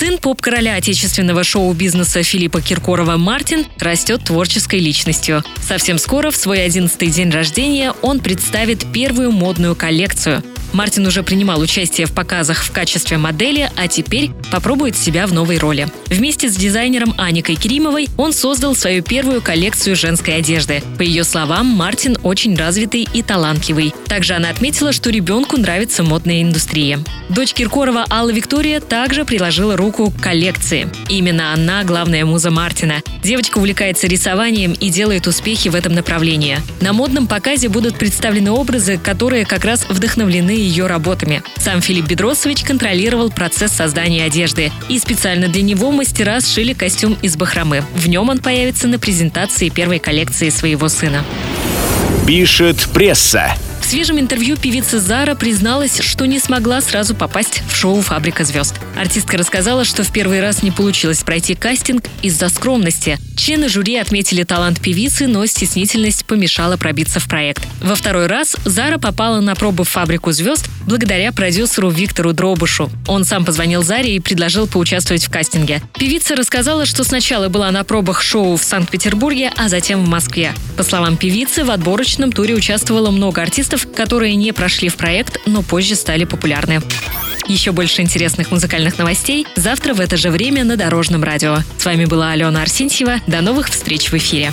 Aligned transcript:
Сын 0.00 0.16
поп-короля 0.16 0.76
отечественного 0.76 1.44
шоу-бизнеса 1.44 2.22
Филиппа 2.22 2.62
Киркорова 2.62 3.18
Мартин 3.18 3.66
растет 3.78 4.24
творческой 4.24 4.78
личностью. 4.78 5.44
Совсем 5.60 5.98
скоро, 5.98 6.30
в 6.30 6.36
свой 6.36 6.64
одиннадцатый 6.64 7.08
день 7.08 7.28
рождения, 7.28 7.92
он 8.00 8.20
представит 8.20 8.90
первую 8.94 9.30
модную 9.30 9.76
коллекцию. 9.76 10.42
Мартин 10.72 11.06
уже 11.06 11.22
принимал 11.22 11.60
участие 11.60 12.06
в 12.06 12.12
показах 12.12 12.62
в 12.62 12.70
качестве 12.70 13.18
модели, 13.18 13.70
а 13.76 13.88
теперь 13.88 14.30
попробует 14.50 14.96
себя 14.96 15.26
в 15.26 15.32
новой 15.32 15.58
роли. 15.58 15.88
Вместе 16.06 16.48
с 16.48 16.56
дизайнером 16.56 17.14
Аникой 17.18 17.56
Керимовой 17.56 18.08
он 18.16 18.32
создал 18.32 18.74
свою 18.74 19.02
первую 19.02 19.42
коллекцию 19.42 19.96
женской 19.96 20.36
одежды. 20.36 20.82
По 20.98 21.02
ее 21.02 21.24
словам, 21.24 21.66
Мартин 21.66 22.18
очень 22.22 22.56
развитый 22.56 23.08
и 23.12 23.22
талантливый. 23.22 23.94
Также 24.06 24.34
она 24.34 24.50
отметила, 24.50 24.92
что 24.92 25.10
ребенку 25.10 25.56
нравится 25.58 26.02
модная 26.02 26.42
индустрия. 26.42 27.00
Дочь 27.28 27.52
Киркорова 27.52 28.06
Алла 28.10 28.30
Виктория 28.30 28.80
также 28.80 29.24
приложила 29.24 29.76
руку 29.76 30.10
к 30.10 30.20
коллекции. 30.20 30.88
Именно 31.08 31.52
она 31.52 31.84
главная 31.84 32.24
муза 32.24 32.50
Мартина. 32.50 33.02
Девочка 33.22 33.58
увлекается 33.58 34.06
рисованием 34.06 34.72
и 34.72 34.90
делает 34.90 35.26
успехи 35.26 35.68
в 35.68 35.74
этом 35.74 35.94
направлении. 35.94 36.58
На 36.80 36.92
модном 36.92 37.26
показе 37.26 37.68
будут 37.68 37.96
представлены 37.96 38.50
образы, 38.50 38.98
которые 38.98 39.44
как 39.44 39.64
раз 39.64 39.86
вдохновлены 39.88 40.59
ее 40.60 40.86
работами. 40.86 41.42
Сам 41.56 41.80
Филипп 41.80 42.06
Бедросович 42.06 42.62
контролировал 42.62 43.30
процесс 43.30 43.72
создания 43.72 44.24
одежды, 44.24 44.72
и 44.88 44.98
специально 44.98 45.48
для 45.48 45.62
него 45.62 45.90
мастера 45.90 46.40
сшили 46.40 46.72
костюм 46.72 47.16
из 47.22 47.36
бахромы. 47.36 47.84
В 47.94 48.08
нем 48.08 48.28
он 48.28 48.38
появится 48.38 48.88
на 48.88 48.98
презентации 48.98 49.68
первой 49.68 49.98
коллекции 49.98 50.50
своего 50.50 50.88
сына. 50.88 51.24
Пишет 52.26 52.88
пресса 52.92 53.54
свежем 53.90 54.20
интервью 54.20 54.56
певица 54.56 55.00
Зара 55.00 55.34
призналась, 55.34 55.98
что 55.98 56.24
не 56.24 56.38
смогла 56.38 56.80
сразу 56.80 57.12
попасть 57.12 57.64
в 57.68 57.74
шоу 57.74 58.00
«Фабрика 58.02 58.44
звезд». 58.44 58.76
Артистка 58.96 59.36
рассказала, 59.36 59.84
что 59.84 60.04
в 60.04 60.12
первый 60.12 60.40
раз 60.40 60.62
не 60.62 60.70
получилось 60.70 61.24
пройти 61.24 61.56
кастинг 61.56 62.04
из-за 62.22 62.50
скромности. 62.50 63.18
Члены 63.36 63.68
жюри 63.68 63.96
отметили 63.96 64.44
талант 64.44 64.80
певицы, 64.80 65.26
но 65.26 65.44
стеснительность 65.44 66.24
помешала 66.24 66.76
пробиться 66.76 67.18
в 67.18 67.26
проект. 67.26 67.66
Во 67.80 67.96
второй 67.96 68.28
раз 68.28 68.54
Зара 68.64 68.98
попала 68.98 69.40
на 69.40 69.56
пробу 69.56 69.82
в 69.82 69.88
«Фабрику 69.88 70.30
звезд» 70.30 70.70
благодаря 70.86 71.32
продюсеру 71.32 71.90
Виктору 71.90 72.32
Дробышу. 72.32 72.90
Он 73.06 73.24
сам 73.24 73.44
позвонил 73.44 73.82
Заре 73.82 74.16
и 74.16 74.20
предложил 74.20 74.66
поучаствовать 74.66 75.24
в 75.24 75.30
кастинге. 75.30 75.82
Певица 75.98 76.36
рассказала, 76.36 76.86
что 76.86 77.04
сначала 77.04 77.48
была 77.48 77.70
на 77.70 77.84
пробах 77.84 78.22
шоу 78.22 78.56
в 78.56 78.64
Санкт-Петербурге, 78.64 79.52
а 79.56 79.68
затем 79.68 80.04
в 80.04 80.08
Москве. 80.08 80.52
По 80.76 80.82
словам 80.82 81.16
певицы, 81.16 81.64
в 81.64 81.70
отборочном 81.70 82.32
туре 82.32 82.54
участвовало 82.54 83.10
много 83.10 83.42
артистов, 83.42 83.86
которые 83.94 84.34
не 84.36 84.52
прошли 84.52 84.88
в 84.88 84.96
проект, 84.96 85.40
но 85.46 85.62
позже 85.62 85.94
стали 85.94 86.24
популярны. 86.24 86.80
Еще 87.46 87.72
больше 87.72 88.02
интересных 88.02 88.50
музыкальных 88.50 88.98
новостей 88.98 89.46
завтра 89.56 89.94
в 89.94 90.00
это 90.00 90.16
же 90.16 90.30
время 90.30 90.64
на 90.64 90.76
Дорожном 90.76 91.24
радио. 91.24 91.58
С 91.78 91.84
вами 91.84 92.04
была 92.04 92.30
Алена 92.30 92.62
Арсентьева. 92.62 93.20
До 93.26 93.40
новых 93.40 93.70
встреч 93.70 94.10
в 94.10 94.14
эфире. 94.14 94.52